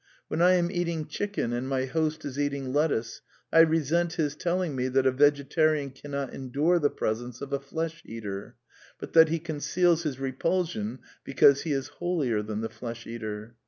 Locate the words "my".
1.69-1.85